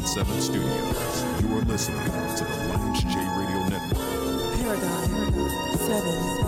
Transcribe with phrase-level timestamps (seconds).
[0.00, 1.42] Hot 7 Studios.
[1.42, 4.00] You are listening to the Lance J Radio Network.
[4.56, 5.10] Paragon
[5.76, 6.40] 7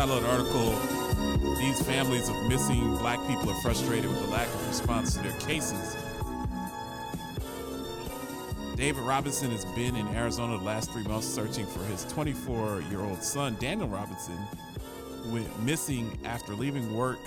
[0.00, 4.66] Title of article These families of missing black people are frustrated with the lack of
[4.66, 5.94] response to their cases.
[8.76, 13.02] David Robinson has been in Arizona the last three months searching for his 24 year
[13.02, 14.38] old son, Daniel Robinson,
[15.22, 17.18] who went missing after leaving work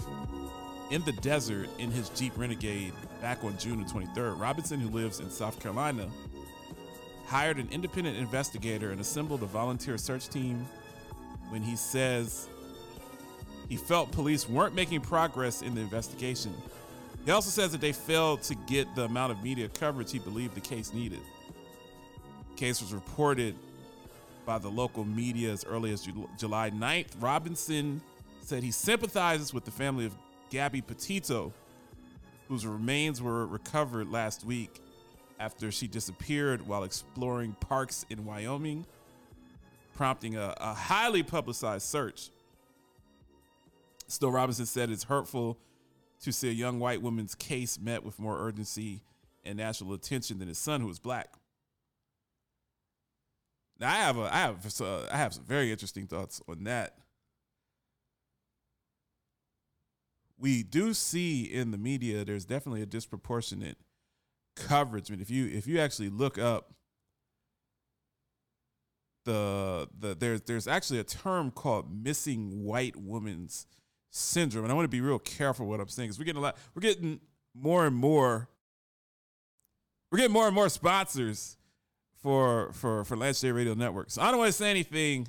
[0.90, 4.40] in the desert in his Jeep Renegade back on June the 23rd.
[4.40, 6.09] Robinson, who lives in South Carolina,
[7.28, 10.66] hired an independent investigator and assembled a volunteer search team
[11.52, 12.50] when he says
[13.74, 16.54] he felt police weren't making progress in the investigation.
[17.26, 20.54] He also says that they failed to get the amount of media coverage he believed
[20.54, 21.22] the case needed.
[22.52, 23.56] The case was reported
[24.46, 26.08] by the local media as early as
[26.38, 27.08] July 9th.
[27.20, 28.00] Robinson
[28.42, 30.16] said he sympathizes with the family of
[30.52, 31.52] Gabby Petito,
[32.50, 34.82] whose remains were recovered last week
[35.40, 38.86] after she disappeared while exploring parks in Wyoming,
[39.96, 42.30] prompting a, a highly publicized search.
[44.14, 45.58] Still, Robinson said it's hurtful
[46.22, 49.02] to see a young white woman's case met with more urgency
[49.44, 51.33] and national attention than his son, who was black.
[53.80, 56.95] Now, I have a, I have, I have some very interesting thoughts on that.
[60.38, 63.77] We do see in the media there's definitely a disproportionate
[64.55, 65.09] coverage.
[65.09, 66.73] I mean, if you if you actually look up
[69.25, 73.65] the the there's there's actually a term called missing white woman's
[74.16, 76.44] syndrome, and I want to be real careful what I'm saying because we're getting a
[76.44, 77.20] lot we're getting
[77.56, 78.48] more and more
[80.12, 81.58] we're getting more and more sponsors
[82.22, 84.12] for for for Lance J Radio Network.
[84.12, 85.28] So I don't want to say anything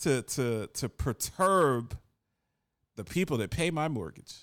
[0.00, 1.96] to to to perturb
[2.96, 4.34] the people that pay my mortgage.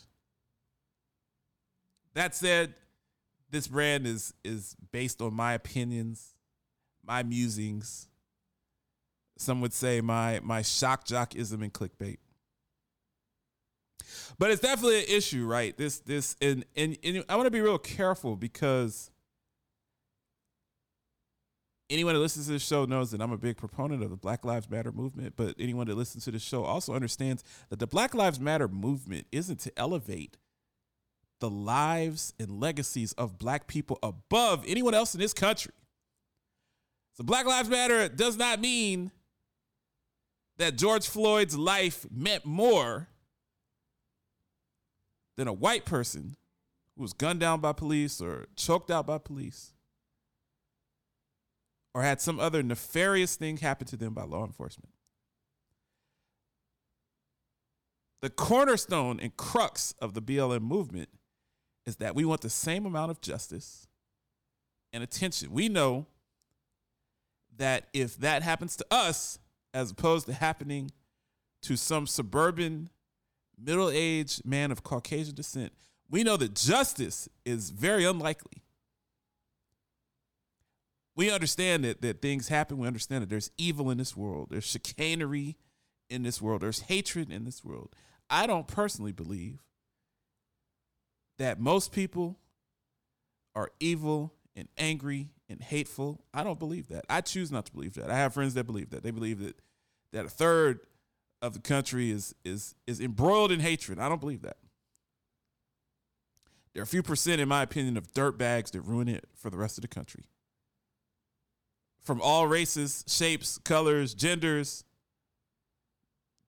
[2.16, 2.74] That said,
[3.52, 6.34] this brand is is based on my opinions,
[7.06, 8.08] my musings.
[9.38, 12.18] Some would say my my shock jockism and clickbait.
[14.38, 15.76] But it's definitely an issue, right?
[15.78, 19.12] This this and and, and I want to be real careful because
[21.90, 24.46] anyone that listens to this show knows that I'm a big proponent of the Black
[24.46, 28.14] Lives Matter movement, but anyone that listens to this show also understands that the Black
[28.14, 30.38] Lives Matter movement isn't to elevate
[31.40, 35.72] the lives and legacies of black people above anyone else in this country.
[37.14, 39.12] So Black Lives Matter does not mean
[40.58, 43.08] that George Floyd's life meant more
[45.40, 46.36] than a white person
[46.98, 49.72] who was gunned down by police or choked out by police
[51.94, 54.92] or had some other nefarious thing happen to them by law enforcement.
[58.22, 61.08] The cornerstone and crux of the BLM movement
[61.86, 63.88] is that we want the same amount of justice
[64.92, 65.54] and attention.
[65.54, 66.06] We know
[67.56, 69.40] that if that happens to us,
[69.74, 70.92] as opposed to happening
[71.62, 72.90] to some suburban
[73.62, 75.74] middle aged man of Caucasian descent,
[76.10, 78.64] we know that justice is very unlikely.
[81.16, 82.78] We understand that, that things happen.
[82.78, 85.58] We understand that there's evil in this world, there's chicanery
[86.10, 87.96] in this world, there's hatred in this world.
[88.30, 89.60] I don't personally believe
[91.38, 92.40] that most people
[93.56, 96.22] are evil and angry and hateful.
[96.34, 97.06] I don't believe that.
[97.10, 98.12] I choose not to believe that.
[98.12, 99.04] I have friends that believe that.
[99.04, 99.56] They believe that
[100.12, 100.80] that a third
[101.42, 104.00] of the country is is is embroiled in hatred.
[104.00, 104.58] I don't believe that.
[106.74, 109.58] There are a few percent, in my opinion, of dirtbags that ruin it for the
[109.58, 110.26] rest of the country.
[112.02, 114.84] From all races, shapes, colors, genders.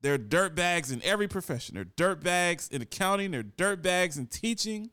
[0.02, 1.76] There are dirtbags in every profession.
[1.76, 3.32] They're dirtbags in accounting.
[3.32, 4.90] They're dirtbags in teaching.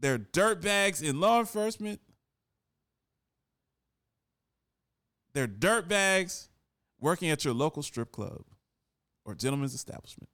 [0.00, 2.00] They're dirtbags in law enforcement.
[5.34, 6.48] They're dirtbags
[7.00, 8.42] working at your local strip club
[9.24, 10.28] or gentleman's establishment.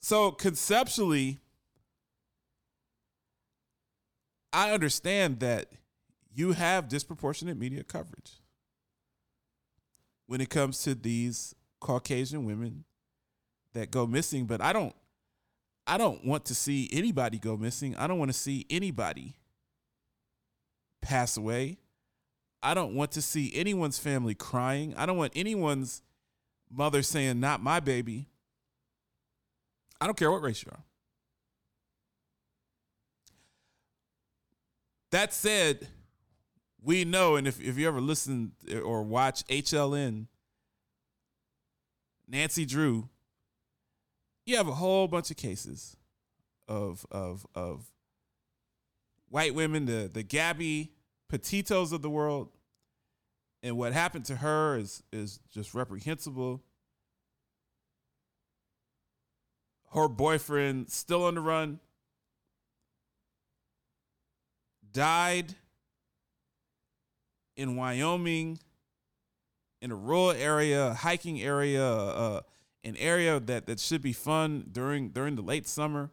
[0.00, 1.38] So conceptually,
[4.52, 5.66] I understand that
[6.34, 8.40] you have disproportionate media coverage
[10.26, 12.84] when it comes to these Caucasian women
[13.74, 14.94] that go missing, but I don't
[15.86, 17.96] I don't want to see anybody go missing.
[17.96, 19.34] I don't want to see anybody
[21.00, 21.78] pass away.
[22.62, 24.94] I don't want to see anyone's family crying.
[24.96, 26.02] I don't want anyone's
[26.70, 28.28] mother saying, not my baby.
[30.00, 30.84] I don't care what race you are.
[35.10, 35.88] That said,
[36.82, 38.52] we know, and if, if you ever listen
[38.84, 40.26] or watch HLN,
[42.26, 43.08] Nancy Drew,
[44.46, 45.96] you have a whole bunch of cases
[46.66, 47.92] of of of
[49.28, 50.92] white women, the the Gabby
[51.32, 52.50] Petitos of the world,
[53.62, 56.62] and what happened to her is is just reprehensible.
[59.94, 61.80] Her boyfriend still on the run.
[64.92, 65.54] Died
[67.56, 68.58] in Wyoming,
[69.80, 72.40] in a rural area, hiking area, uh,
[72.84, 76.10] an area that, that should be fun during during the late summer.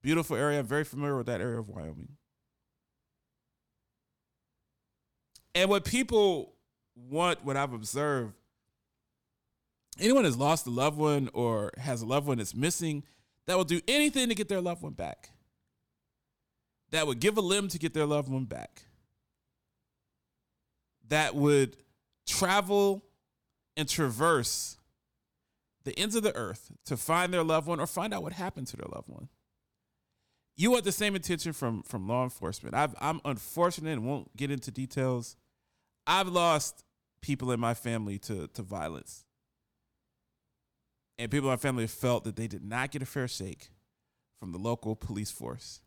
[0.00, 0.60] Beautiful area.
[0.60, 2.18] I'm very familiar with that area of Wyoming.
[5.54, 6.54] And what people
[6.94, 8.34] want, what I've observed,
[10.00, 13.04] anyone has lost a loved one or has a loved one that's missing,
[13.46, 15.30] that will do anything to get their loved one back.
[16.90, 18.82] That would give a limb to get their loved one back.
[21.08, 21.76] That would
[22.26, 23.04] travel
[23.76, 24.76] and traverse
[25.84, 28.68] the ends of the earth to find their loved one or find out what happened
[28.68, 29.28] to their loved one.
[30.56, 32.74] You want the same attention from from law enforcement.
[32.74, 35.36] I've, I'm unfortunate and won't get into details.
[36.06, 36.84] I've lost
[37.20, 39.24] people in my family to to violence,
[41.18, 43.70] and people in my family felt that they did not get a fair shake
[44.40, 45.80] from the local police force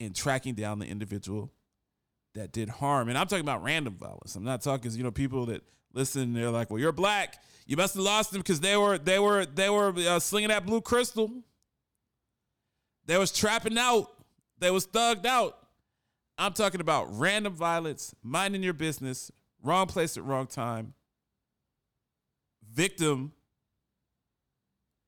[0.00, 1.52] in tracking down the individual
[2.34, 3.08] that did harm.
[3.08, 4.34] And I'm talking about random violence.
[4.34, 5.62] I'm not talking, you know, people that
[5.92, 6.34] listen.
[6.34, 7.42] They're like, "Well, you're black.
[7.66, 10.66] You must have lost them because they were they were they were uh, slinging that
[10.66, 11.30] blue crystal.
[13.06, 14.10] They was trapping out.
[14.58, 15.58] They was thugged out."
[16.36, 19.30] I'm talking about random violence, minding your business,
[19.62, 20.94] wrong place at wrong time,
[22.72, 23.32] victim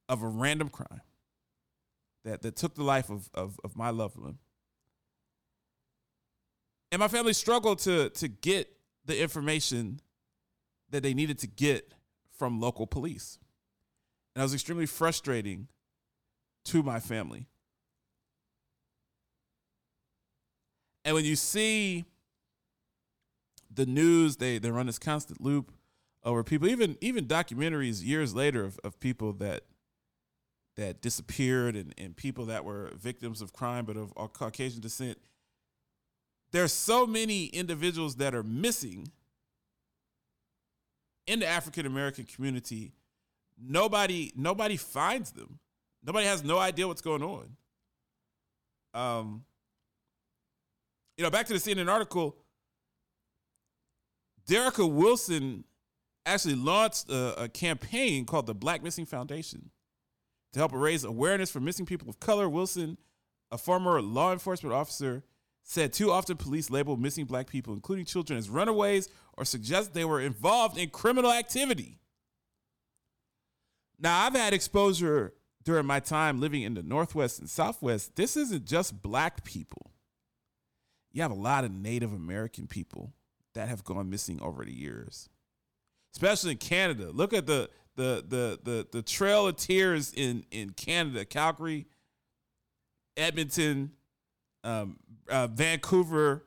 [0.09, 1.01] of a random crime
[2.25, 4.39] that, that took the life of, of, of my loved one.
[6.93, 8.69] And my family struggled to, to get
[9.05, 10.01] the information
[10.91, 11.93] that they needed to get
[12.39, 13.39] from local police.
[14.35, 15.69] And it was extremely frustrating
[16.67, 17.49] to my family.
[21.07, 22.05] And when you see
[23.73, 25.71] the news, they they run this constant loop
[26.25, 29.63] over people, even even documentaries years later of, of people that
[30.75, 35.17] that disappeared and, and people that were victims of crime but of Caucasian descent.
[36.51, 39.07] There's so many individuals that are missing
[41.29, 42.95] in the African American community.
[43.57, 45.61] Nobody nobody finds them.
[46.05, 47.57] Nobody has no idea what's going on.
[48.93, 49.45] Um,
[51.17, 52.37] you know, back to the CNN article,
[54.49, 55.65] Derrica Wilson
[56.25, 59.71] actually launched a, a, campaign called the Black Missing Foundation
[60.53, 62.49] to help raise awareness for missing people of color.
[62.49, 62.99] Wilson,
[63.51, 65.23] a former law enforcement officer,
[65.63, 70.05] said too often police label missing black people, including children, as runaways or suggest they
[70.05, 71.99] were involved in criminal activity.
[73.99, 75.33] Now, I've had exposure
[75.65, 78.15] during my time living in the Northwest and Southwest.
[78.15, 79.91] This isn't just black people
[81.17, 83.15] you have a lot of Native American people
[83.55, 85.31] that have gone missing over the years,
[86.15, 87.11] especially in Canada.
[87.11, 91.87] Look at the the the the the Trail of Tears in in Canada, Calgary,
[93.17, 93.93] Edmonton,
[94.63, 94.99] um,
[95.31, 96.45] uh, Vancouver.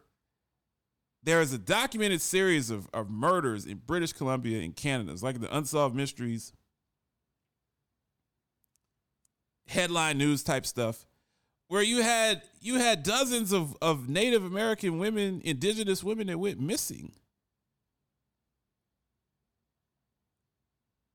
[1.24, 5.12] There is a documented series of, of murders in British Columbia and Canada.
[5.12, 6.54] It's like the Unsolved Mysteries,
[9.68, 11.08] headline news type stuff
[11.70, 16.60] where you had you had dozens of, of Native American women, indigenous women that went
[16.60, 17.14] missing.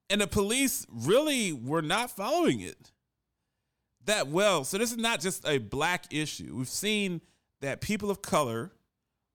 [0.09, 2.93] And the police really were not following it
[4.07, 4.65] that well.
[4.65, 6.55] So this is not just a black issue.
[6.57, 7.21] We've seen
[7.61, 8.71] that people of color,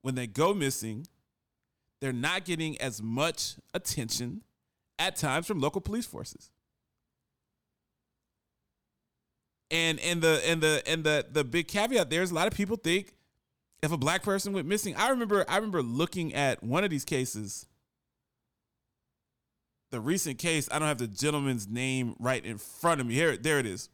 [0.02, 1.06] when they go missing,
[2.00, 4.42] they're not getting as much attention
[4.98, 6.52] at times from local police forces.
[9.72, 12.54] And and the and the and the the big caveat there is a lot of
[12.54, 13.14] people think
[13.82, 14.96] if a black person went missing.
[14.96, 17.66] I remember I remember looking at one of these cases.
[19.92, 23.16] The recent case, I don't have the gentleman's name right in front of me.
[23.16, 23.90] Here, there it is.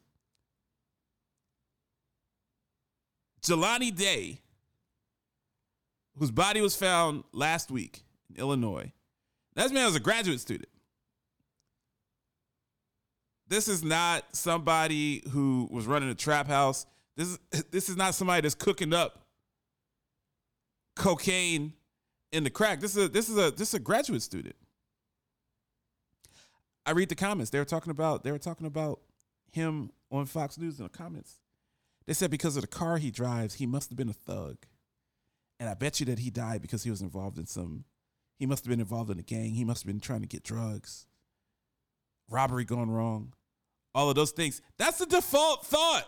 [3.42, 4.40] Jelani Day,
[6.18, 8.92] whose body was found last week in Illinois.
[9.54, 10.68] That man was a graduate student
[13.48, 16.86] this is not somebody who was running a trap house.
[17.16, 17.38] This is
[17.70, 19.26] this is not somebody that's cooking up
[20.94, 21.72] cocaine
[22.32, 22.80] in the crack.
[22.80, 24.56] This is a, this is a this is a graduate student.
[26.84, 27.50] I read the comments.
[27.50, 29.00] They were talking about they were talking about
[29.52, 31.40] him on Fox News in the comments.
[32.06, 34.58] They said because of the car he drives, he must have been a thug.
[35.58, 37.84] And I bet you that he died because he was involved in some
[38.38, 39.54] he must have been involved in a gang.
[39.54, 41.06] He must have been trying to get drugs.
[42.28, 43.32] Robbery gone wrong.
[43.94, 44.60] All of those things.
[44.78, 46.06] That's the default thought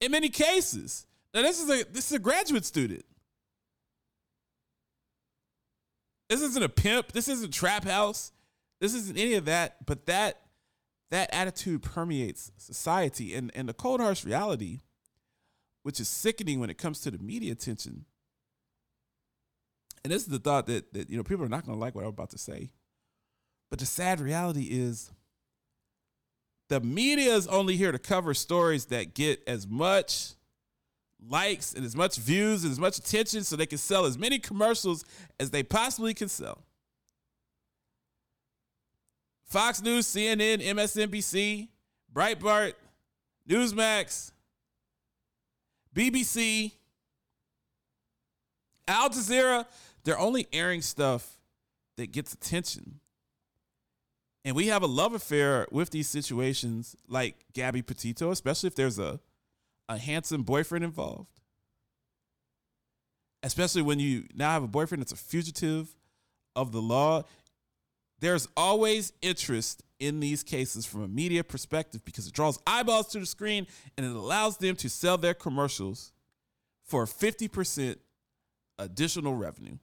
[0.00, 1.06] in many cases.
[1.34, 3.04] Now this is a this is a graduate student.
[6.28, 7.12] This isn't a pimp.
[7.12, 8.32] This isn't trap house.
[8.80, 9.84] This isn't any of that.
[9.86, 10.40] But that
[11.10, 14.80] that attitude permeates society and, and the cold harsh reality,
[15.82, 18.06] which is sickening when it comes to the media attention.
[20.02, 22.02] And this is the thought that that you know people are not gonna like what
[22.02, 22.70] I'm about to say.
[23.70, 25.10] But the sad reality is
[26.68, 30.34] the media is only here to cover stories that get as much
[31.28, 34.38] likes and as much views and as much attention so they can sell as many
[34.38, 35.04] commercials
[35.40, 36.64] as they possibly can sell.
[39.44, 41.68] Fox News, CNN, MSNBC,
[42.12, 42.74] Breitbart,
[43.48, 44.32] Newsmax,
[45.94, 46.72] BBC,
[48.88, 49.66] Al Jazeera,
[50.04, 51.38] they're only airing stuff
[51.96, 53.00] that gets attention.
[54.46, 58.96] And we have a love affair with these situations like Gabby Petito, especially if there's
[58.96, 59.18] a,
[59.88, 61.40] a handsome boyfriend involved.
[63.42, 65.88] Especially when you now have a boyfriend that's a fugitive
[66.54, 67.24] of the law.
[68.20, 73.18] There's always interest in these cases from a media perspective because it draws eyeballs to
[73.18, 76.12] the screen and it allows them to sell their commercials
[76.84, 77.96] for 50%
[78.78, 79.78] additional revenue.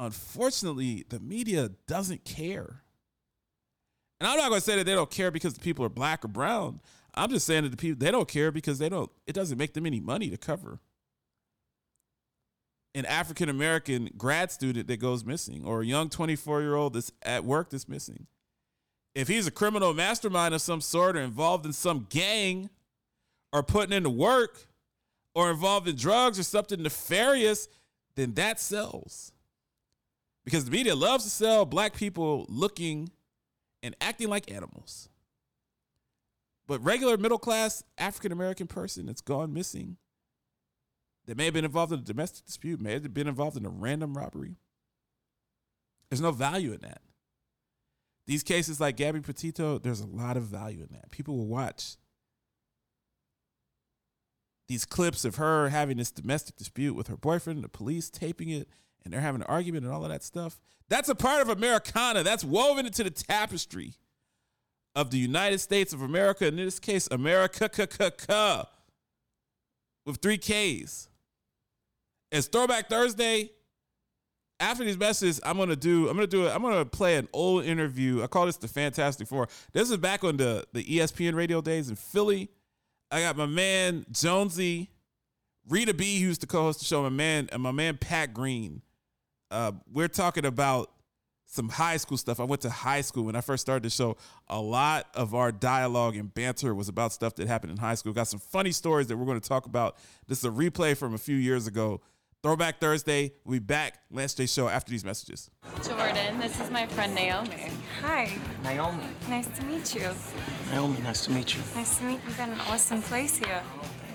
[0.00, 2.82] Unfortunately, the media doesn't care.
[4.20, 6.24] And I'm not going to say that they don't care because the people are black
[6.24, 6.80] or brown.
[7.14, 9.74] I'm just saying that the people they don't care because they don't it doesn't make
[9.74, 10.78] them any money to cover
[12.94, 17.12] an African American grad student that goes missing or a young 24 year old that's
[17.22, 18.26] at work that's missing.
[19.14, 22.70] If he's a criminal mastermind of some sort or involved in some gang
[23.52, 24.66] or putting into work
[25.34, 27.68] or involved in drugs or something nefarious,
[28.14, 29.32] then that sells.
[30.44, 33.10] Because the media loves to sell black people looking
[33.82, 35.08] and acting like animals.
[36.66, 39.96] But regular middle class African American person that's gone missing,
[41.26, 43.70] that may have been involved in a domestic dispute, may have been involved in a
[43.70, 44.56] random robbery.
[46.08, 47.02] There's no value in that.
[48.26, 51.10] These cases like Gabby Petito, there's a lot of value in that.
[51.10, 51.96] People will watch
[54.68, 58.68] these clips of her having this domestic dispute with her boyfriend, the police taping it,
[59.04, 60.60] and they're having an argument and all of that stuff.
[60.88, 62.22] That's a part of Americana.
[62.22, 63.94] That's woven into the tapestry
[64.94, 67.70] of the United States of America, in this case, America
[70.06, 71.08] with three Ks.
[72.32, 73.50] It's Throwback Thursday.
[74.58, 76.08] After these messages, I'm gonna do.
[76.08, 76.54] I'm gonna do it.
[76.54, 78.22] I'm gonna play an old interview.
[78.22, 79.48] I call this the Fantastic Four.
[79.72, 82.50] This is back on the the ESPN radio days in Philly.
[83.10, 84.90] I got my man Jonesy,
[85.66, 87.02] Rita B, who used to co-host the show.
[87.02, 88.82] My man and my man Pat Green.
[89.50, 90.90] Uh, we're talking about
[91.46, 92.38] some high school stuff.
[92.38, 94.16] I went to high school when I first started the show.
[94.48, 98.12] A lot of our dialogue and banter was about stuff that happened in high school.
[98.12, 99.96] Got some funny stories that we're going to talk about.
[100.28, 102.00] This is a replay from a few years ago.
[102.42, 103.32] Throwback Thursday.
[103.44, 105.50] We'll back Lance J Show after these messages.
[105.82, 107.70] Jordan, this is my friend Naomi.
[108.00, 109.04] Hi, Naomi.
[109.28, 110.08] nice to meet you.
[110.70, 111.60] Naomi, nice to meet you.
[111.74, 112.20] Nice to meet you.
[112.28, 113.62] You've got an awesome place here.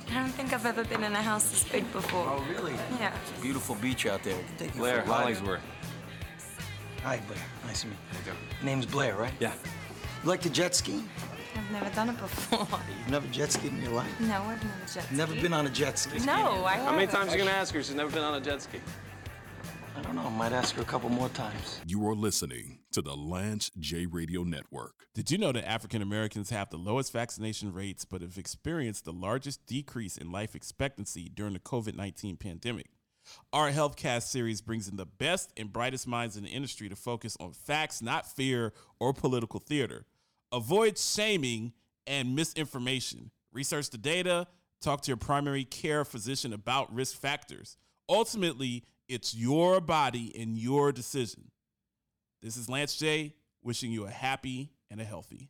[0.10, 2.26] I don't think I've ever been in a house this big before.
[2.28, 2.74] Oh, really?
[3.00, 3.14] Yeah.
[3.22, 4.38] It's a Beautiful beach out there.
[4.58, 5.20] Take you Blair, for a ride.
[5.22, 5.62] Hollingsworth.
[7.04, 7.40] Hi, Blair.
[7.66, 8.32] Nice to meet you.
[8.64, 9.34] Name's Blair, right?
[9.40, 9.54] Yeah.
[10.24, 11.04] You like to jet ski?
[11.56, 12.68] I've never done it before.
[13.00, 14.20] You've never jet skied in your life?
[14.20, 15.18] no, I've never jet skied.
[15.18, 16.20] Never been on a jet ski?
[16.20, 16.86] No, I have.
[16.86, 17.84] How many times are you gonna ask her?
[17.84, 18.80] She's never been on a jet ski.
[19.98, 20.30] I don't know.
[20.32, 21.82] Might ask her a couple more times.
[21.88, 25.08] You are listening to the Lance J Radio Network.
[25.14, 29.12] Did you know that African Americans have the lowest vaccination rates but have experienced the
[29.12, 32.86] largest decrease in life expectancy during the COVID 19 pandemic?
[33.52, 37.36] Our HealthCast series brings in the best and brightest minds in the industry to focus
[37.38, 40.06] on facts, not fear or political theater.
[40.54, 41.74] Avoid shaming
[42.08, 43.30] and misinformation.
[43.52, 44.48] Research the data,
[44.80, 47.76] talk to your primary care physician about risk factors.
[48.08, 51.52] Ultimately, it's your body and your decision.
[52.42, 55.50] This is Lance J, wishing you a happy and a healthy.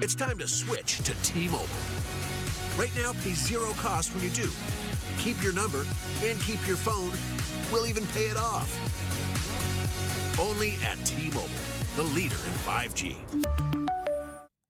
[0.00, 1.66] It's time to switch to T-Mobile.
[2.76, 4.50] Right now, pay zero cost when you do.
[5.18, 5.84] Keep your number
[6.22, 7.10] and keep your phone.
[7.72, 8.70] We'll even pay it off.
[10.38, 11.48] Only at T-Mobile,
[11.96, 13.16] the leader in 5G.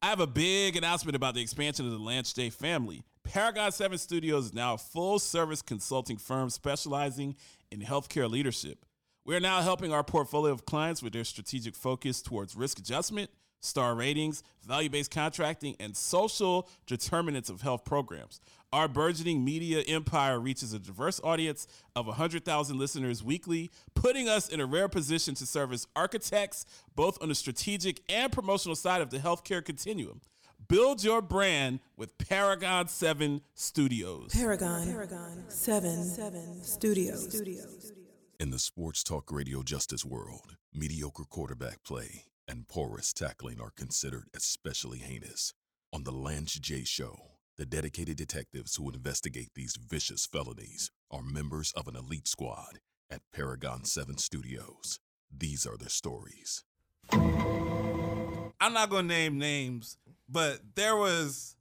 [0.00, 3.02] I have a big announcement about the expansion of the Lance J family.
[3.24, 7.36] Paragon 7 Studios is now a full service consulting firm specializing
[7.70, 8.84] in healthcare leadership.
[9.26, 13.30] We are now helping our portfolio of clients with their strategic focus towards risk adjustment,
[13.58, 18.42] star ratings, value based contracting, and social determinants of health programs.
[18.70, 21.66] Our burgeoning media empire reaches a diverse audience
[21.96, 27.22] of 100,000 listeners weekly, putting us in a rare position to serve as architects both
[27.22, 30.20] on the strategic and promotional side of the healthcare continuum.
[30.68, 34.34] Build your brand with Paragon 7 Studios.
[34.34, 37.92] Paragon, Paragon 7, 7 Studios.
[38.40, 44.24] In the sports talk radio justice world, mediocre quarterback play and porous tackling are considered
[44.34, 45.54] especially heinous.
[45.92, 47.16] On the Lance J Show,
[47.56, 53.20] the dedicated detectives who investigate these vicious felonies are members of an elite squad at
[53.32, 54.98] Paragon 7 Studios.
[55.30, 56.64] These are their stories.
[57.12, 59.96] I'm not going to name names,
[60.28, 61.54] but there was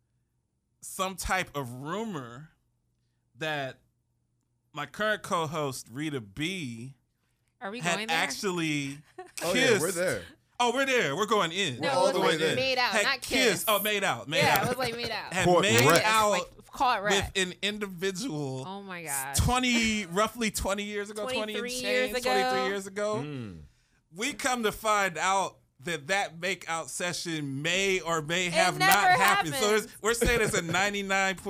[0.82, 2.50] some type of rumor
[3.38, 3.78] that
[4.74, 6.94] my current co-host Rita B
[7.62, 8.18] Are we had going there?
[8.18, 9.00] actually kissed.
[9.44, 10.22] Oh yeah, we're there.
[10.60, 11.16] Oh, we're there.
[11.16, 11.80] We're going in.
[11.80, 12.56] no, all it the was way like there.
[12.56, 13.50] made out, had not kissed.
[13.50, 13.66] kissed.
[13.68, 14.30] Oh, made out.
[14.30, 14.64] Made yeah, out.
[14.64, 15.34] it was like made out.
[15.34, 16.04] had Court made wreck.
[16.06, 18.64] out like caught with an individual.
[18.68, 19.36] Oh my god.
[19.36, 23.52] 20 roughly 20 years ago 20 and 23 change years 23 years ago hmm.
[24.16, 28.88] we come to find out that that make out session may or may have not
[28.90, 30.62] never happened so we're saying it's a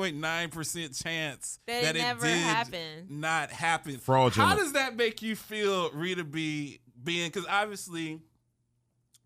[0.02, 3.10] 99.9% chance That that, it it did happened.
[3.10, 4.50] not happen Fraudulent.
[4.50, 8.22] how does that make you feel rita b being because obviously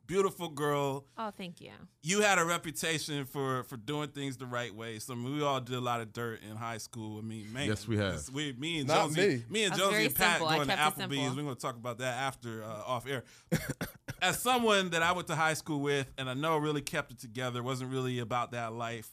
[0.08, 1.72] beautiful girl Oh, thank you.
[2.02, 5.00] you had a reputation for for doing things the right way.
[5.00, 7.20] So I mean, we all did a lot of dirt in high school.
[7.20, 8.28] I mean, man, Yes, we have.
[8.34, 9.44] We, me and Not Josie, me.
[9.50, 10.56] me and That's Josie and Pat simple.
[10.56, 11.36] Going to kept Applebee's.
[11.36, 13.24] We're going to talk about that after uh, off air.
[14.22, 17.20] As someone that I went to high school with, and I know really kept it
[17.20, 19.10] together, wasn't really about that life.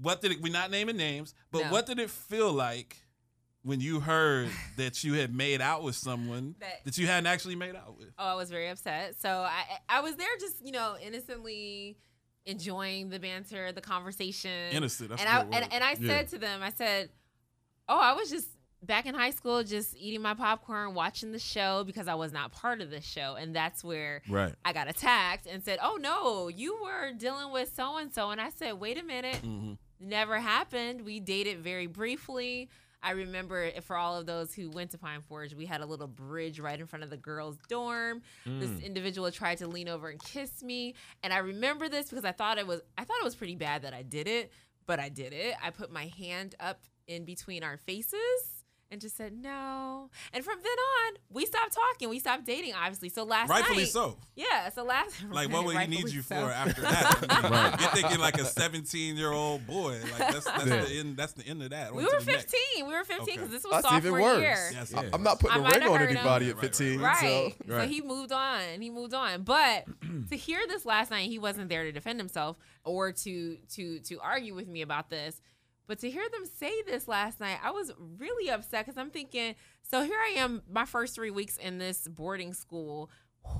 [0.00, 0.40] What did it?
[0.42, 1.70] We're not naming names, but No.
[1.70, 2.96] what did it feel like?
[3.64, 7.54] When you heard that you had made out with someone That- that you hadn't actually
[7.56, 9.14] made out with, Oh, I was very upset.
[9.20, 11.96] So I I was there just, you know, innocently
[12.44, 14.50] enjoying the banter, the conversation.
[14.72, 15.62] Innocent, that's and a I good word.
[15.62, 16.08] and, and I Yeah.
[16.08, 17.10] said to them, I said,
[17.88, 18.48] "Oh, I was just
[18.82, 22.50] back in high school just eating my popcorn, watching the show because I was not
[22.50, 24.54] part of the show." And that's where Right.
[24.64, 28.40] I got attacked and said, "Oh no, you were dealing with so and so." And
[28.40, 29.36] I said, "Wait a minute.
[29.42, 29.74] Mm-hmm.
[30.00, 31.02] Never happened.
[31.02, 32.68] We dated very briefly."
[33.02, 36.06] I remember for all of those who went to Pine Forge, we had a little
[36.06, 38.22] bridge right in front of the girls' dorm.
[38.46, 38.84] This mm.
[38.84, 42.58] individual tried to lean over and kiss me, and I remember this because I thought
[42.58, 44.52] it was I thought it was pretty bad that I did it,
[44.86, 45.54] but I did it.
[45.62, 48.61] I put my hand up in between our faces
[48.92, 50.10] and just said no.
[50.32, 52.08] And from then on, we stopped talking.
[52.10, 53.08] We stopped dating, obviously.
[53.08, 54.18] So last rightfully night, so.
[54.36, 54.68] yeah.
[54.68, 55.32] So last night.
[55.34, 56.36] Like, what would he need you so.
[56.36, 57.24] for after that?
[57.30, 59.98] I mean, You're thinking like a 17 year old boy.
[60.02, 60.84] Like that's that's Yeah.
[60.84, 61.16] the end.
[61.16, 61.94] That's the end of that.
[61.94, 62.50] We On to were the next.
[62.76, 62.86] 15.
[62.86, 63.50] We were 15 because Okay.
[63.52, 64.40] this was That's sophomore even worse.
[64.40, 64.70] year.
[64.72, 65.10] Yes, I- yes.
[65.14, 66.16] I'm not putting I a ring on hurt him.
[66.18, 67.00] anybody at Right, right, 15.
[67.00, 67.54] Right.
[67.66, 68.80] So, So he moved on.
[68.80, 69.42] He moved on.
[69.42, 69.86] But
[70.30, 74.20] to hear this last night, he wasn't there to defend himself or to to to
[74.20, 75.40] argue with me about this.
[75.86, 79.54] But to hear them say this last night, I was really upset because I'm thinking,
[79.82, 83.10] so here I am, my first three weeks in this boarding school.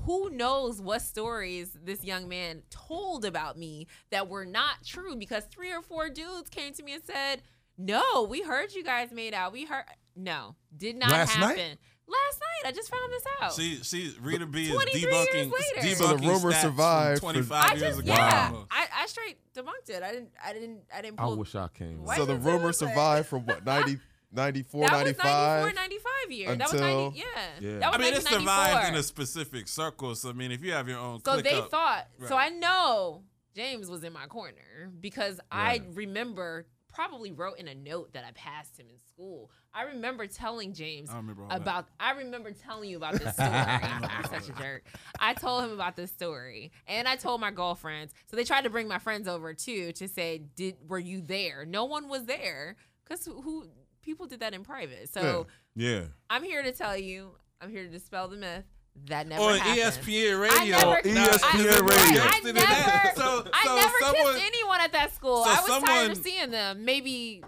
[0.05, 5.15] Who knows what stories this young man told about me that were not true?
[5.15, 7.41] Because three or four dudes came to me and said,
[7.77, 9.51] "No, we heard you guys made out.
[9.51, 9.83] We heard
[10.15, 11.77] no, did not Last night?
[12.13, 13.53] Happen." Last night, I just found this out.
[13.53, 15.87] She she Rita B is 23 years debunking later.
[15.87, 18.13] debunking So the rumor stats from survived for- 25 I years just ago.
[18.13, 18.67] yeah, almost.
[18.71, 20.03] I, I straight debunked it.
[20.03, 21.37] I didn't I didn't I didn't I pull.
[21.37, 22.03] wish I came.
[22.03, 22.73] Why So the did you say rumor that?
[22.75, 23.99] survived from what 90,
[24.31, 26.57] 94, that was 94, 95 years.
[26.57, 27.23] that was until- 90, yeah.
[27.59, 27.79] Yeah.
[27.79, 28.39] That was I mean, it 1994.
[28.39, 30.15] survived in a specific circle.
[30.15, 32.07] So I mean, if you have your own, So click they up, thought.
[32.27, 33.23] So I know
[33.55, 35.83] James was in my corner because I Right.
[35.93, 39.51] remember probably wrote in a note that I passed him in school.
[39.73, 41.57] I remember telling James I remember all that.
[41.57, 41.87] about.
[41.99, 43.49] I remember telling you about this story.
[43.51, 44.85] I'm such a jerk.
[45.19, 48.13] I told him about this story, and I told my girlfriends.
[48.27, 51.65] So they tried to bring my friends over too to say, "Did were you there?"
[51.65, 53.67] No one was there because who, who
[54.01, 55.09] people did that in private.
[55.11, 56.03] So Yeah.
[56.29, 57.31] I'm here to tell you.
[57.61, 58.65] I'm here to dispel the myth.
[59.07, 59.77] That never on happened.
[60.05, 60.77] ESPN I Radio.
[60.77, 62.21] never, On ESPN I, Radio.
[62.23, 63.13] I Gangster to that.
[63.15, 65.43] never, So- I never someone- kissed anyone at that school.
[65.43, 66.85] so I was tired of seeing them.
[66.85, 67.43] Maybe,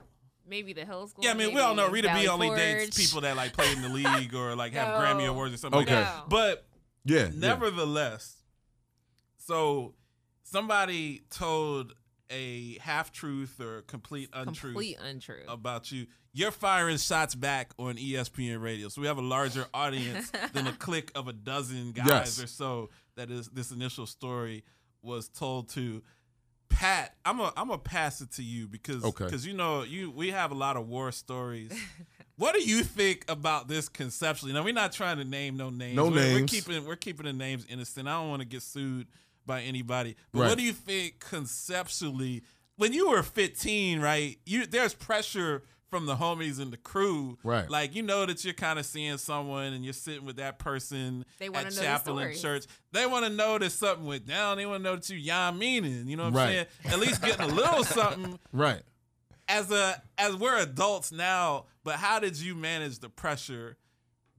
[0.48, 1.24] maybe the Hill School.
[1.24, 2.60] Yeah, I mean, we all know Rita B only Forge.
[2.60, 5.06] dates people that like play in the league or like have No.
[5.06, 5.96] Grammy awards or something Okay.
[5.96, 6.18] like that.
[6.18, 6.24] No.
[6.28, 6.66] But
[7.06, 7.30] Yeah.
[7.34, 8.36] Nevertheless,
[9.38, 9.94] so
[10.44, 11.94] somebody told
[12.30, 15.44] a half truth or complete untruth Complete untrue.
[15.48, 16.08] about you.
[16.38, 18.90] You're firing shots back on ESPN radio.
[18.90, 22.44] So we have a larger audience than a clique of a dozen guys Yes.
[22.44, 24.66] or so that is this initial story
[25.02, 26.04] was told to.
[26.68, 29.24] Pat, I'm a I'm a pass it to you because Okay.
[29.24, 31.72] because you know you we have a lot of war stories.
[32.36, 34.52] what do you think about this conceptually?
[34.52, 35.96] Now we're not trying to name no names.
[35.96, 38.10] No we're, We're keeping we're keeping the names innocent.
[38.10, 39.08] I don't want to get sued
[39.46, 40.18] by anybody.
[40.34, 40.50] But Right.
[40.50, 42.44] what do you think conceptually?
[42.78, 44.38] When you were 15, right?
[44.46, 45.64] You there's pressure
[45.96, 47.38] from the homies and the crew.
[47.44, 47.70] Right.
[47.70, 51.24] Like you know that you're kind of seeing someone and you're sitting with that person
[51.40, 52.66] They wanna at know the chapel and church.
[52.92, 54.58] They want to know that something went down.
[54.58, 56.08] They want to know that you Yan meaning.
[56.08, 56.66] You know what I'm saying?
[56.86, 58.82] At least getting a little something Right.
[59.48, 61.66] as a as we're adults now.
[61.84, 63.78] But how did you manage the pressure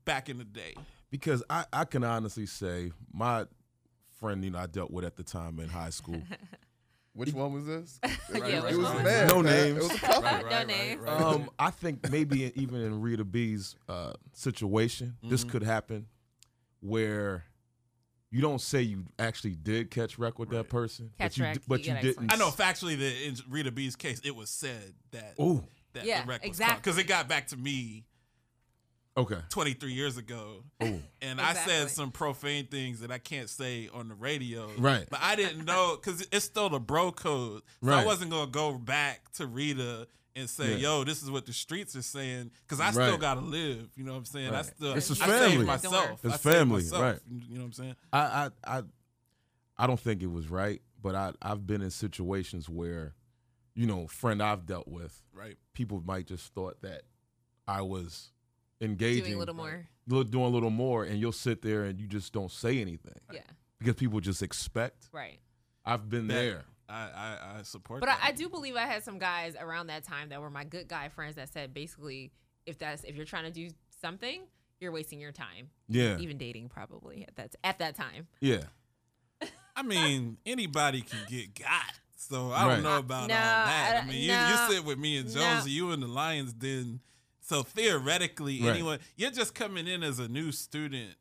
[0.04, 0.74] back in the day?
[1.10, 3.46] Because I, I can honestly say my
[4.20, 6.20] friend, you know, I dealt with at the time in high school.
[7.16, 7.98] Which one was this?
[8.34, 9.26] Yeah, which it was one man.
[9.28, 9.52] No man.
[9.52, 9.76] names.
[9.78, 10.22] It was a couple.
[10.22, 11.02] Right, no names.
[11.08, 15.50] um, I think maybe even in Rita B's uh, situation, this Mm-hmm.
[15.50, 16.06] could happen
[16.80, 17.44] where
[18.30, 21.54] you don't say you actually did catch wreck with that person, Catch but you wreck,
[21.54, 22.32] di- but you you, didn't.
[22.32, 26.22] I know factually that in Rita B's case, it was said that Oh, that Yeah,
[26.22, 26.76] the wreck was exactly.
[26.82, 28.04] because it got back to me
[29.16, 29.38] okay.
[29.50, 30.64] 23 years ago.
[30.80, 34.70] Oh, And I said some profane things that I can't say on the radio.
[34.78, 35.06] Right.
[35.10, 37.62] But I didn't know because it's still the bro code.
[37.84, 40.76] So I wasn't going to go back to Rita and say, Yeah.
[40.98, 42.50] yo, this is what the streets are saying.
[42.62, 42.92] Because I Right.
[42.92, 43.88] still got to live.
[43.96, 44.48] You know what I'm saying?
[44.48, 44.66] I Right.
[44.66, 45.64] still, It's his I family.
[45.64, 46.22] myself.
[46.22, 47.20] His I family, myself, right.
[47.30, 47.96] You know what I'm saying?
[48.12, 48.20] I,
[48.66, 48.82] I I
[49.78, 53.14] I don't think it was right, but I I've been in situations where,
[53.74, 55.56] you know, friend I've dealt with, Right.
[55.74, 57.02] people might just thought that
[57.66, 58.30] I was
[58.80, 59.86] engaging, Doing a little more.
[60.06, 63.18] li- doing a little more, and you'll sit there and you just don't say anything
[63.32, 63.40] Yeah.
[63.78, 65.08] because people just expect.
[65.12, 65.38] Right.
[65.84, 66.64] I've been That- there.
[66.88, 68.20] I, I, I support But that.
[68.22, 70.86] I, I do believe I had some guys around that time that were my good
[70.86, 72.30] guy friends that said basically,
[72.64, 73.68] if that's if you're trying to do
[74.00, 74.42] something,
[74.78, 75.70] you're wasting your time.
[75.88, 78.28] Yeah, Even dating probably at that at that time.
[78.40, 78.62] yeah.
[79.74, 81.92] I mean, anybody can get got.
[82.16, 82.74] So I Right.
[82.74, 83.94] don't know about No, all that.
[83.96, 85.40] I, I- mean, you, no, you sit with me and no.
[85.40, 87.00] Jones, you and the Lions Den.
[87.48, 88.70] So theoretically, Right.
[88.70, 91.14] anyone, you're just coming in as a new student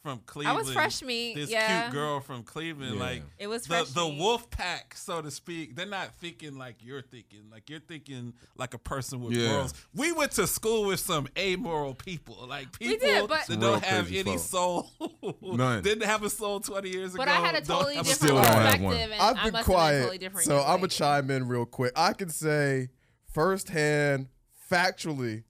[0.00, 0.56] from Cleveland.
[0.56, 1.82] I was fresh meat, This yeah.
[1.82, 3.00] cute girl from Cleveland, Yeah.
[3.00, 5.74] like It was the fresh the wolf pack, so to speak.
[5.74, 7.50] They're not thinking like you're thinking.
[7.50, 9.48] Like you're thinking like a person with Yeah.
[9.48, 9.74] morals.
[9.92, 13.82] We went to school with some amoral people, like We people did, but- that don't
[13.84, 14.90] have any folk.
[15.00, 15.36] soul.
[15.42, 15.82] None.
[15.82, 17.32] Didn't have a soul 20 years But ago.
[17.32, 18.96] But I had a don't totally different Still don't have perspective, one.
[18.96, 21.30] and I've I been must quiet, have been totally so in a I'm gonna chime
[21.30, 21.92] in real quick.
[21.96, 22.88] I can say
[23.32, 24.28] firsthand,
[24.70, 25.44] factually,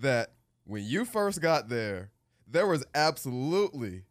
[0.00, 0.32] that
[0.64, 2.10] when you first got there,
[2.46, 4.04] there was absolutely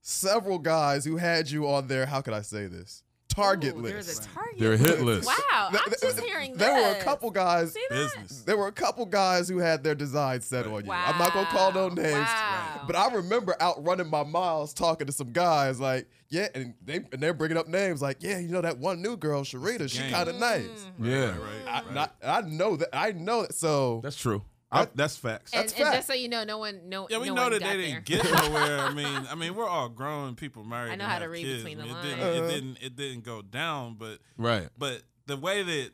[0.00, 3.94] several guys who had you on their how could I say this target Ooh, list.
[4.06, 4.60] There's a target.
[4.60, 5.26] Their hit list.
[5.26, 7.76] Wow, I'm just th- hearing there were a couple guys.
[7.90, 8.42] Business.
[8.42, 10.90] There were a couple guys who had their designs set on you.
[10.90, 11.04] Wow.
[11.08, 12.84] I'm not gonna call no names, Wow.
[12.86, 16.96] but I remember out running my miles talking to some guys like, yeah, and they
[17.12, 20.08] and they're bringing up names like, yeah, you know that one new girl, Sharita, she
[20.12, 20.86] kind of nice.
[21.00, 21.06] Mm.
[21.10, 21.92] Yeah, Right, I, right.
[21.94, 22.88] not- I know that.
[22.92, 23.54] I know that.
[23.54, 24.42] So that's true.
[24.74, 25.52] I, that's facts.
[25.52, 25.96] And, That's and fact.
[25.96, 28.00] just so you know, no one, no, Yeah, we no know that they there.
[28.00, 28.78] didn't get nowhere.
[28.80, 30.92] I mean, I mean, we're all grown people married.
[30.92, 31.62] I know and how to have read kids.
[31.64, 32.08] between I the mean, it lines.
[32.08, 32.44] didn't, Uh-huh.
[32.44, 32.78] it didn't.
[32.82, 34.68] It didn't go down, but right.
[34.76, 35.90] but the way that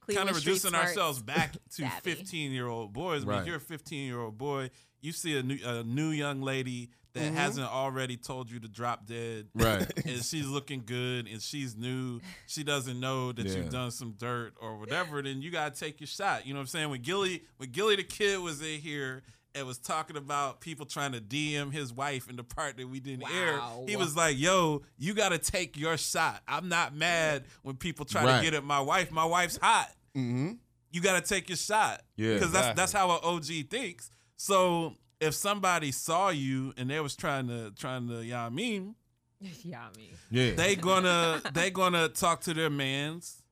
[0.00, 3.22] Cleveland kind of reducing ourselves back to 15 year old boys.
[3.22, 3.46] I mean, Right.
[3.46, 4.70] you're a 15 year old boy.
[5.00, 7.36] You see a new a new young lady that Mm-hmm.
[7.36, 9.48] hasn't already told you to drop dead.
[9.54, 9.86] Right.
[10.06, 12.20] and she's looking good and she's new.
[12.46, 13.56] She doesn't know that Yeah.
[13.56, 15.20] you've done some dirt or whatever.
[15.22, 16.46] Then you gotta take your shot.
[16.46, 16.90] You know what I'm saying?
[16.90, 19.22] When Gillie when Gillie Da Kid was in here
[19.54, 22.98] and was talking about people trying to DM his wife in the part that we
[23.00, 26.40] didn't air, he was like, "Yo, you gotta take your shot.
[26.48, 28.38] I'm not mad when people try Right.
[28.38, 29.10] to get at my wife.
[29.12, 29.90] My wife's hot.
[30.16, 30.52] mm-hmm.
[30.90, 32.00] You gotta take your shot.
[32.16, 32.32] Yeah.
[32.34, 34.10] because that's that's how an OG thinks.
[34.36, 38.48] So." If somebody saw you and they was trying to trying to, you know I
[38.48, 38.94] mean,
[39.62, 40.54] yeah, I mean, Yeah.
[40.54, 43.42] they gonna they gonna talk to their mans,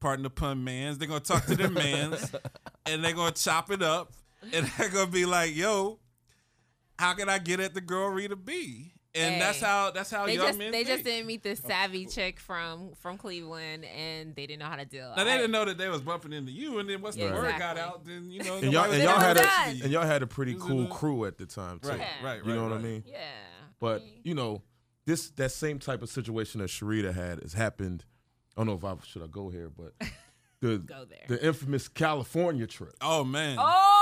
[0.00, 0.98] pardon the pun, mans.
[0.98, 2.30] They're gonna talk to their mans,
[2.86, 4.12] and they're gonna chop it up,
[4.52, 5.98] and they're gonna be like, "Yo,
[6.98, 10.34] how can I get at the girl Rita B?" And that's how that's how they
[10.34, 14.36] young just men they just didn't meet this oh, savvy chick from from Cleveland, and
[14.36, 15.12] they didn't know how to deal.
[15.16, 17.34] Now they didn't know that they was bumping into you, and then once the Yeah,
[17.34, 19.82] word got out, then you know, and y'all, and y'all had a, attention to you.
[19.84, 21.88] and y'all had a pretty cool a- crew at the time too.
[21.88, 22.06] Right, Yeah.
[22.24, 22.46] right, right.
[22.46, 23.02] You know what I mean?
[23.04, 23.18] Yeah,
[23.80, 24.62] But you know,
[25.06, 28.04] this that same type of situation that Sharita had has happened.
[28.56, 29.92] I don't know if I should I go here, but
[30.60, 31.24] the Go there.
[31.26, 32.94] the infamous California trip.
[33.00, 33.99] Oh man, Oh, that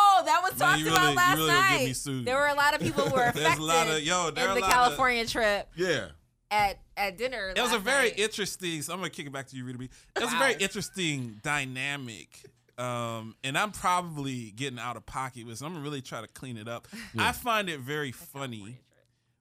[0.50, 1.96] was Man, talked you about last really gonna get me night.
[1.96, 2.24] sued.
[2.24, 4.54] There were a lot of people who were affected a lot of- yo, there in
[4.54, 6.08] the lot of- California trip Yeah.
[6.50, 7.52] at at dinner.
[7.56, 8.18] It was a very night.
[8.18, 8.82] interesting.
[8.82, 9.88] So I'm gonna kick it back to you, Rita B.
[10.16, 12.40] It was a very interesting dynamic.
[12.76, 15.58] Um, and I'm probably getting out of pocket with.
[15.58, 16.86] So I'm gonna really try to clean it up.
[17.18, 18.78] I find it very funny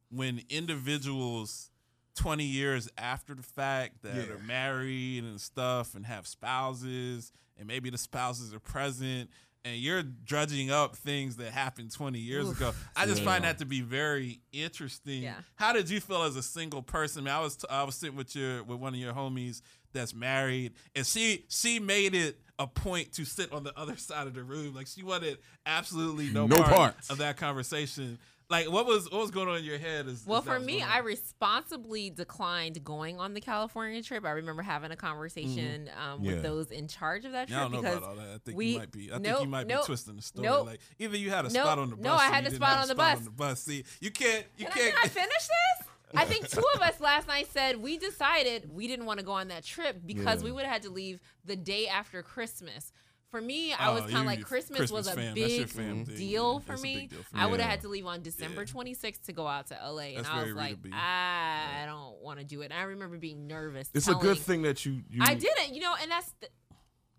[0.10, 1.70] when individuals
[2.16, 4.34] 20 years after the fact that Yeah.
[4.34, 9.30] are married and stuff and have spouses and maybe the spouses are present
[9.68, 12.58] and you're drudging up things that happened 20 years Oof.
[12.58, 12.74] ago.
[12.96, 15.24] I just find that to be very interesting.
[15.24, 15.36] Yeah.
[15.56, 17.24] How did you feel as a single person?
[17.24, 19.62] I, mean, I was I was sitting with your with one of your homies
[19.94, 24.28] that's married and she she made it a point to sit on the other side
[24.28, 24.74] of the room.
[24.74, 27.10] Like she wanted absolutely no, No part parts.
[27.10, 28.18] of that conversation.
[28.50, 30.08] Like what was what was going on in your head?
[30.08, 34.24] As, Well, for me, I responsibly declined going on the California trip.
[34.26, 36.42] I remember having a conversation um, with Yeah.
[36.42, 38.30] those in charge of that I trip don't know because about all that.
[38.36, 39.12] I think we you might be.
[39.12, 40.48] I think you might nope, be twisting the story.
[40.48, 40.66] nope.
[40.68, 42.04] Like either you had a Nope, spot on the bus.
[42.06, 43.18] no, I had a spot on a the spot.
[43.18, 43.64] On the bus.
[43.64, 44.46] See, you can't.
[44.58, 44.96] You Can can't.
[44.98, 45.88] I not finish this?
[46.16, 49.34] I think two of us last night said we decided we didn't want to go
[49.34, 50.46] on that trip because Yeah.
[50.46, 52.94] we would have had to leave the day after Christmas.
[53.30, 55.36] For me, I was Oh, kind of like Christmas, was a fam.
[55.36, 56.96] That's big fam deal Yeah, for that's a me.
[56.96, 57.72] big deal for I would have Yeah.
[57.72, 60.82] had to leave on December 26th to go out to LA, and I was like,
[60.82, 60.92] B.
[60.94, 62.66] I don't want to do it.
[62.72, 63.90] And I remember being nervous.
[63.94, 65.02] It's a good thing that you.
[65.10, 66.48] you I didn't, you know, and that's the,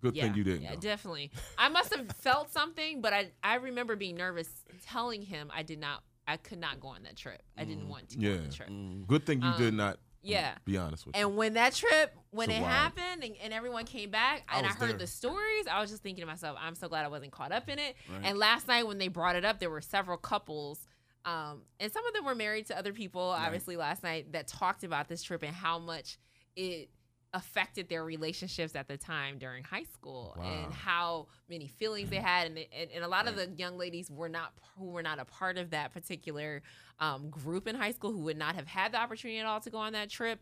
[0.00, 0.62] Good yeah, thing you didn't.
[0.62, 0.80] Yeah, go.
[0.80, 1.30] definitely.
[1.58, 4.48] I must have felt something, but I I remember being nervous
[4.86, 7.42] telling him I did not I could not go on that trip.
[7.56, 8.38] I didn't want to go Mm, Yeah.
[8.38, 8.68] on the trip.
[9.08, 9.98] Good thing you did Um, not.
[10.22, 10.54] Yeah.
[10.64, 11.22] Be honest with you.
[11.22, 12.72] And when that trip, when So it wild.
[12.72, 14.98] happened and, and everyone came back I and I, was heard there.
[14.98, 17.68] the stories, I was just thinking to myself, I'm so glad I wasn't caught up
[17.68, 17.94] in it.
[18.12, 18.20] Right.
[18.24, 20.86] And last night when they brought it up, there were several couples,
[21.24, 24.82] um, and some of them were married to other people, obviously, last night that talked
[24.84, 26.18] about this trip and how much
[26.56, 26.88] it
[27.34, 30.44] affected their relationships at the time during high school Wow.
[30.44, 34.10] and how many feelings they had and, and, and a lot of the young ladies
[34.10, 36.62] were not who were not a part of that particular
[37.00, 39.68] um, group in high school who would not have had the opportunity at all to
[39.68, 40.40] go on that trip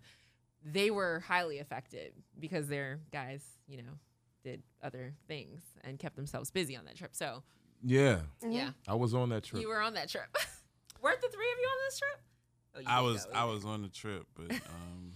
[0.65, 3.99] they were highly affected because their guys, you know,
[4.43, 7.15] did other things and kept themselves busy on that trip.
[7.15, 7.43] So,
[7.85, 8.21] yeah.
[8.49, 9.63] yeah, I was on that trip.
[9.63, 10.27] you were on that trip.
[11.03, 12.21] Weren't the three of you on this trip?
[12.77, 15.13] Oh, I was go I was on the trip, but um,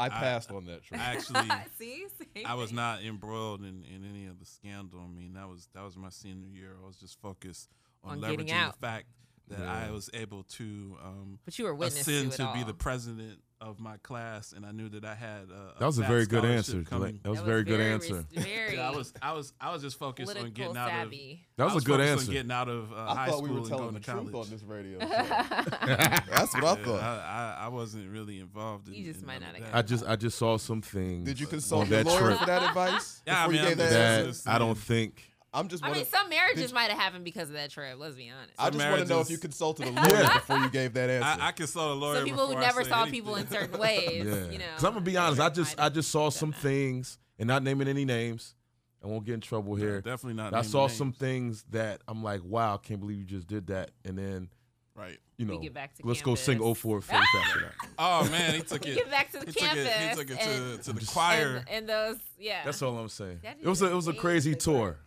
[0.00, 1.00] I passed on that trip.
[1.00, 1.40] I actually
[1.78, 2.76] See, same I was thing.
[2.76, 5.00] not embroiled in, in any of the scandal.
[5.00, 6.76] I mean, that was that was my senior year.
[6.82, 7.68] I was just focused
[8.04, 8.72] on, On leveraging out.
[8.80, 9.06] the fact
[9.48, 9.86] that Yeah.
[9.88, 12.74] I was able to um, But you were witness to ascend it to, be the
[12.74, 16.24] president of my class, and I knew that I had a, that was a very
[16.26, 16.82] good scholarship answer.
[16.88, 17.20] coming.
[17.22, 18.24] That was a That very good very answer.
[18.32, 20.92] Very Yeah, I was I was I was just focused on getting out of.
[20.94, 21.46] savvy.
[21.56, 22.32] That was a good focused on answer.
[22.32, 24.32] getting out of uh, I high school we were and telling going the to truth
[24.32, 24.46] college.
[24.46, 24.98] on this radio.
[25.00, 25.06] show.
[25.08, 27.02] That's what I Yeah, thought.
[27.02, 28.94] I, I, I wasn't really involved in.
[28.94, 29.74] You just in might not have.
[29.74, 31.26] I just I just saw some things.
[31.26, 33.62] Did you on consult that your lawyer trip for that advice Yeah, I before mean,
[33.62, 35.29] you gave that that I don't think.
[35.52, 35.84] I'm just.
[35.84, 37.96] I mean, some marriages might have happened because of that trip.
[37.98, 38.54] Let's be honest.
[38.58, 40.34] I just want to know if you consulted a lawyer Yeah.
[40.34, 41.42] before you gave that answer.
[41.42, 42.16] I, I consult a lawyer.
[42.16, 43.20] Some people who never saw anything.
[43.20, 44.50] people in certain ways, Yeah.
[44.50, 44.64] you know.
[44.76, 45.40] Cause I'm gonna be honest.
[45.40, 48.54] I just I just saw some things and not naming any names.
[49.02, 50.00] I won't get in trouble No, here.
[50.02, 50.52] definitely not.
[50.54, 50.92] I saw names.
[50.98, 53.90] some things that I'm like, wow, I can't believe you just did that.
[54.04, 54.50] And then
[54.94, 55.18] Right.
[55.38, 56.80] you know, get back to let's go sing campus.
[56.80, 57.72] 04 Faith after that.
[57.98, 58.94] Oh man, he took it.
[58.96, 59.78] get back to the he took it.
[59.78, 61.56] He campus took it and- to, to the choir.
[61.56, 62.60] and, and those, yeah.
[62.64, 63.40] That's all I'm saying.
[63.42, 64.60] It was a it was a crazy amazing.
[64.74, 64.98] tour.